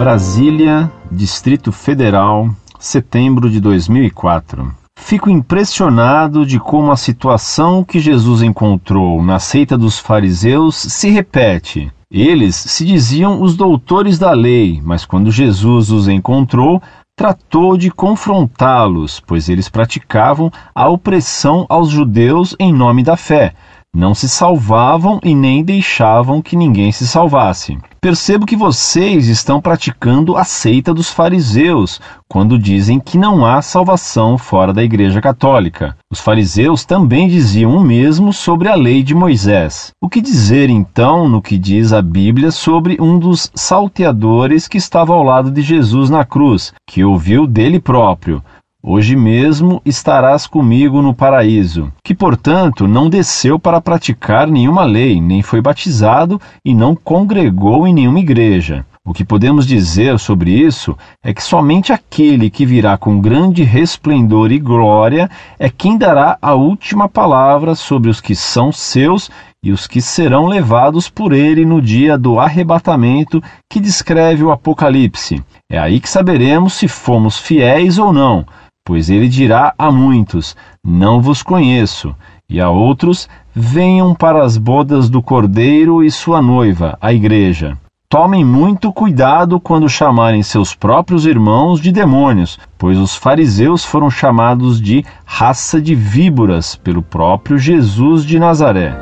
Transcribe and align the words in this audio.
Brasília, 0.00 0.90
Distrito 1.12 1.70
Federal, 1.70 2.48
setembro 2.78 3.50
de 3.50 3.60
2004. 3.60 4.74
Fico 4.98 5.28
impressionado 5.28 6.46
de 6.46 6.58
como 6.58 6.90
a 6.90 6.96
situação 6.96 7.84
que 7.84 8.00
Jesus 8.00 8.40
encontrou 8.40 9.22
na 9.22 9.38
seita 9.38 9.76
dos 9.76 9.98
fariseus 9.98 10.74
se 10.74 11.10
repete. 11.10 11.92
Eles 12.10 12.56
se 12.56 12.86
diziam 12.86 13.42
os 13.42 13.54
doutores 13.54 14.18
da 14.18 14.32
lei, 14.32 14.80
mas 14.82 15.04
quando 15.04 15.30
Jesus 15.30 15.90
os 15.90 16.08
encontrou, 16.08 16.82
tratou 17.14 17.76
de 17.76 17.90
confrontá-los, 17.90 19.20
pois 19.20 19.50
eles 19.50 19.68
praticavam 19.68 20.50
a 20.74 20.88
opressão 20.88 21.66
aos 21.68 21.90
judeus 21.90 22.56
em 22.58 22.72
nome 22.72 23.02
da 23.02 23.18
fé 23.18 23.52
não 23.94 24.14
se 24.14 24.28
salvavam 24.28 25.18
e 25.22 25.34
nem 25.34 25.64
deixavam 25.64 26.40
que 26.40 26.56
ninguém 26.56 26.92
se 26.92 27.06
salvasse. 27.06 27.76
Percebo 28.00 28.46
que 28.46 28.56
vocês 28.56 29.26
estão 29.26 29.60
praticando 29.60 30.36
a 30.36 30.44
seita 30.44 30.94
dos 30.94 31.10
fariseus 31.10 32.00
quando 32.28 32.58
dizem 32.58 32.98
que 32.98 33.18
não 33.18 33.44
há 33.44 33.60
salvação 33.60 34.38
fora 34.38 34.72
da 34.72 34.82
Igreja 34.82 35.20
Católica. 35.20 35.96
Os 36.10 36.20
fariseus 36.20 36.84
também 36.84 37.28
diziam 37.28 37.76
o 37.76 37.80
mesmo 37.80 38.32
sobre 38.32 38.68
a 38.68 38.74
lei 38.74 39.02
de 39.02 39.14
Moisés. 39.14 39.90
O 40.00 40.08
que 40.08 40.20
dizer 40.20 40.70
então 40.70 41.28
no 41.28 41.42
que 41.42 41.58
diz 41.58 41.92
a 41.92 42.00
Bíblia 42.00 42.50
sobre 42.50 42.96
um 43.00 43.18
dos 43.18 43.50
salteadores 43.54 44.66
que 44.66 44.78
estava 44.78 45.12
ao 45.12 45.22
lado 45.22 45.50
de 45.50 45.60
Jesus 45.60 46.08
na 46.08 46.24
cruz, 46.24 46.72
que 46.86 47.04
ouviu 47.04 47.46
dele 47.46 47.78
próprio? 47.78 48.42
Hoje 48.82 49.14
mesmo 49.14 49.82
estarás 49.84 50.46
comigo 50.46 51.02
no 51.02 51.12
paraíso, 51.12 51.92
que, 52.02 52.14
portanto, 52.14 52.88
não 52.88 53.10
desceu 53.10 53.58
para 53.58 53.78
praticar 53.78 54.48
nenhuma 54.48 54.84
lei, 54.84 55.20
nem 55.20 55.42
foi 55.42 55.60
batizado 55.60 56.40
e 56.64 56.74
não 56.74 56.96
congregou 56.96 57.86
em 57.86 57.92
nenhuma 57.92 58.20
igreja. 58.20 58.86
O 59.04 59.12
que 59.12 59.22
podemos 59.22 59.66
dizer 59.66 60.18
sobre 60.18 60.52
isso 60.52 60.96
é 61.22 61.34
que 61.34 61.42
somente 61.42 61.92
aquele 61.92 62.48
que 62.48 62.64
virá 62.64 62.96
com 62.96 63.20
grande 63.20 63.64
resplendor 63.64 64.50
e 64.50 64.58
glória 64.58 65.28
é 65.58 65.68
quem 65.68 65.98
dará 65.98 66.38
a 66.40 66.54
última 66.54 67.06
palavra 67.06 67.74
sobre 67.74 68.08
os 68.08 68.18
que 68.18 68.34
são 68.34 68.72
seus 68.72 69.30
e 69.62 69.72
os 69.72 69.86
que 69.86 70.00
serão 70.00 70.46
levados 70.46 71.10
por 71.10 71.34
ele 71.34 71.66
no 71.66 71.82
dia 71.82 72.16
do 72.16 72.40
arrebatamento 72.40 73.42
que 73.70 73.78
descreve 73.78 74.42
o 74.42 74.50
Apocalipse. 74.50 75.42
É 75.70 75.78
aí 75.78 76.00
que 76.00 76.08
saberemos 76.08 76.72
se 76.72 76.88
fomos 76.88 77.38
fiéis 77.38 77.98
ou 77.98 78.10
não 78.10 78.46
Pois 78.90 79.08
ele 79.08 79.28
dirá 79.28 79.72
a 79.78 79.88
muitos: 79.92 80.56
Não 80.84 81.22
vos 81.22 81.44
conheço, 81.44 82.12
e 82.48 82.60
a 82.60 82.70
outros: 82.70 83.28
Venham 83.54 84.16
para 84.16 84.42
as 84.42 84.56
bodas 84.56 85.08
do 85.08 85.22
Cordeiro 85.22 86.02
e 86.02 86.10
sua 86.10 86.42
noiva, 86.42 86.98
a 87.00 87.12
Igreja. 87.12 87.78
Tomem 88.08 88.44
muito 88.44 88.92
cuidado 88.92 89.60
quando 89.60 89.88
chamarem 89.88 90.42
seus 90.42 90.74
próprios 90.74 91.24
irmãos 91.24 91.80
de 91.80 91.92
demônios, 91.92 92.58
pois 92.76 92.98
os 92.98 93.14
fariseus 93.14 93.84
foram 93.84 94.10
chamados 94.10 94.82
de 94.82 95.04
raça 95.24 95.80
de 95.80 95.94
víboras 95.94 96.74
pelo 96.74 97.00
próprio 97.00 97.58
Jesus 97.58 98.24
de 98.24 98.40
Nazaré. 98.40 98.92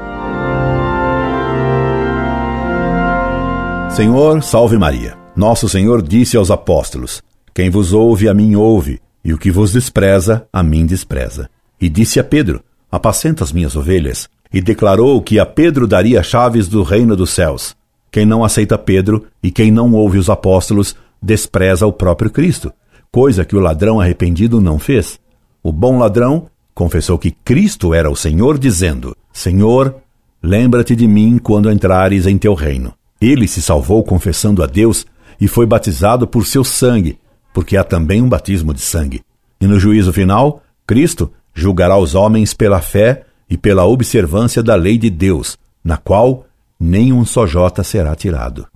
Senhor, 3.89 4.43
salve 4.43 4.77
Maria. 4.77 5.17
Nosso 5.35 5.67
Senhor 5.67 6.03
disse 6.03 6.37
aos 6.37 6.51
apóstolos: 6.51 7.23
Quem 7.55 7.71
vos 7.71 7.95
ouve, 7.95 8.29
a 8.29 8.35
mim 8.35 8.55
ouve 8.55 9.01
e 9.29 9.35
o 9.35 9.37
que 9.37 9.51
vos 9.51 9.73
despreza, 9.73 10.49
a 10.51 10.63
mim 10.63 10.87
despreza. 10.87 11.51
E 11.79 11.87
disse 11.87 12.19
a 12.19 12.25
Pedro: 12.25 12.63
Apacenta 12.91 13.45
as 13.45 13.53
minhas 13.53 13.77
ovelhas. 13.77 14.27
E 14.51 14.63
declarou 14.63 15.21
que 15.21 15.39
a 15.39 15.45
Pedro 15.45 15.87
daria 15.87 16.23
chaves 16.23 16.67
do 16.67 16.83
reino 16.83 17.15
dos 17.15 17.29
céus. 17.29 17.77
Quem 18.11 18.25
não 18.25 18.43
aceita 18.43 18.79
Pedro 18.79 19.27
e 19.43 19.51
quem 19.51 19.71
não 19.71 19.93
ouve 19.93 20.17
os 20.17 20.31
apóstolos 20.31 20.97
despreza 21.21 21.87
o 21.87 21.93
próprio 21.93 22.31
Cristo, 22.31 22.73
coisa 23.13 23.45
que 23.45 23.55
o 23.55 23.61
ladrão 23.61 24.01
arrependido 24.01 24.63
não 24.63 24.79
fez. 24.79 25.21
O 25.63 25.71
bom 25.71 25.99
ladrão 25.99 26.47
confessou 26.75 27.19
que 27.19 27.31
Cristo 27.31 27.93
era 27.93 28.11
o 28.11 28.17
Senhor, 28.17 28.59
dizendo: 28.59 29.15
Senhor, 29.31 29.95
lembra-te 30.43 30.97
de 30.97 31.07
mim 31.07 31.37
quando 31.37 31.71
entrares 31.71 32.27
em 32.27 32.39
teu 32.39 32.55
reino. 32.55 32.95
Ele 33.21 33.47
se 33.47 33.61
salvou 33.61 34.03
confessando 34.03 34.63
a 34.63 34.67
Deus 34.67 35.05
e 35.39 35.47
foi 35.47 35.67
batizado 35.67 36.27
por 36.27 36.47
seu 36.47 36.65
sangue, 36.65 37.19
porque 37.53 37.77
há 37.77 37.85
também 37.85 38.23
um 38.23 38.29
batismo 38.29 38.73
de 38.73 38.81
sangue. 38.81 39.23
E 39.61 39.67
no 39.67 39.79
juízo 39.79 40.13
final, 40.13 40.63
Cristo 40.87 41.33
julgará 41.55 41.97
os 41.97 42.15
homens 42.15 42.55
pela 42.55 42.81
fé 42.81 43.25
e 43.51 43.57
pela 43.57 43.85
observância 43.85 44.63
da 44.63 44.75
lei 44.75 44.99
de 44.99 45.11
Deus, 45.11 45.59
na 45.83 45.97
qual 45.97 46.47
nem 46.79 47.13
um 47.13 47.25
só 47.25 47.47
jota 47.47 47.83
será 47.83 48.15
tirado. 48.15 48.67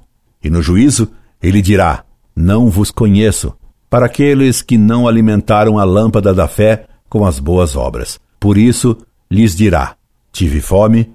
E 0.43 0.50
no 0.50 0.61
juízo, 0.61 1.11
ele 1.43 1.62
dirá: 1.62 2.05
Não 2.34 2.69
vos 2.69 2.91
conheço, 2.91 3.55
para 3.88 4.06
aqueles 4.06 4.62
que 4.62 4.77
não 4.77 5.06
alimentaram 5.06 5.78
a 5.78 5.84
lâmpada 5.84 6.34
da 6.34 6.49
fé 6.49 6.87
com 7.09 7.25
as 7.25 7.38
boas 7.38 7.77
obras. 7.77 8.19
Por 8.41 8.59
isso 8.59 8.97
lhes 9.31 9.55
dirá: 9.55 9.94
Tive 10.32 10.61
fome 10.61 11.12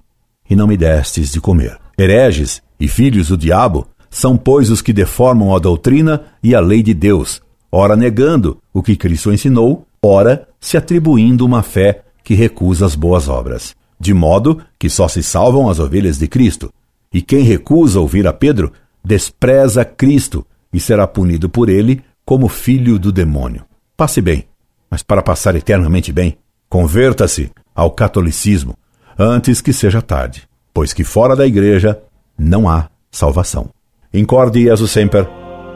e 0.49 0.55
não 0.55 0.67
me 0.67 0.77
destes 0.77 1.31
de 1.31 1.41
comer. 1.41 1.77
Hereges 1.97 2.61
e 2.79 2.87
filhos 2.87 3.29
do 3.29 3.37
diabo 3.37 3.87
são, 4.09 4.37
pois, 4.37 4.69
os 4.69 4.81
que 4.81 4.93
deformam 4.93 5.55
a 5.55 5.59
doutrina 5.59 6.23
e 6.41 6.55
a 6.55 6.59
lei 6.59 6.81
de 6.81 6.93
Deus, 6.93 7.41
ora 7.71 7.95
negando 7.95 8.61
o 8.73 8.81
que 8.81 8.95
Cristo 8.95 9.31
ensinou, 9.31 9.85
ora 10.01 10.47
se 10.59 10.77
atribuindo 10.77 11.45
uma 11.45 11.63
fé 11.63 12.03
que 12.23 12.33
recusa 12.33 12.85
as 12.85 12.95
boas 12.95 13.27
obras. 13.27 13.75
De 13.99 14.13
modo 14.13 14.61
que 14.77 14.89
só 14.89 15.07
se 15.07 15.23
salvam 15.23 15.69
as 15.69 15.79
ovelhas 15.79 16.17
de 16.17 16.27
Cristo. 16.27 16.71
E 17.11 17.21
quem 17.21 17.43
recusa 17.43 17.99
ouvir 17.99 18.27
a 18.27 18.33
Pedro, 18.33 18.71
despreza 19.03 19.83
Cristo 19.83 20.45
e 20.71 20.79
será 20.79 21.07
punido 21.07 21.49
por 21.49 21.69
ele 21.69 22.03
como 22.25 22.47
filho 22.47 22.99
do 22.99 23.11
demônio. 23.11 23.63
Passe 23.95 24.21
bem, 24.21 24.45
mas 24.91 25.01
para 25.01 25.23
passar 25.23 25.55
eternamente 25.55 26.11
bem, 26.11 26.37
converta-se 26.69 27.49
ao 27.73 27.91
catolicismo 27.91 28.77
antes 29.17 29.61
que 29.61 29.73
seja 29.73 30.01
tarde, 30.01 30.47
pois 30.73 30.93
que 30.93 31.03
fora 31.03 31.35
da 31.35 31.47
igreja 31.47 31.99
não 32.37 32.69
há 32.69 32.89
salvação. 33.09 33.69
Incorde 34.13 34.63
Jesus 34.63 34.91
Semper, 34.91 35.27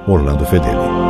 Orlando 0.07 0.45
Fedeli. 0.45 1.00